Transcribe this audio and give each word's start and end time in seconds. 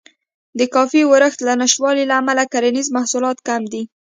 د 0.59 0.59
کافي 0.73 1.01
ورښت 1.07 1.39
له 1.47 1.53
نشتوالي 1.61 2.03
امله 2.19 2.43
کرنیز 2.53 2.87
محصولات 2.95 3.37
کم 3.47 3.61
دي. 3.71 3.83